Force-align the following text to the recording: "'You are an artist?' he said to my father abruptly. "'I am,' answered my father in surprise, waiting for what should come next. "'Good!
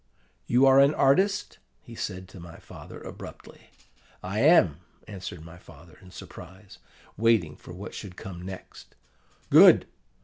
"'You 0.47 0.65
are 0.65 0.79
an 0.79 0.95
artist?' 0.95 1.59
he 1.83 1.93
said 1.93 2.27
to 2.29 2.39
my 2.39 2.57
father 2.57 2.99
abruptly. 2.99 3.69
"'I 4.23 4.39
am,' 4.39 4.79
answered 5.07 5.45
my 5.45 5.59
father 5.59 5.99
in 6.01 6.09
surprise, 6.09 6.79
waiting 7.17 7.55
for 7.55 7.71
what 7.73 7.93
should 7.93 8.15
come 8.15 8.41
next. 8.41 8.95
"'Good! 9.51 9.85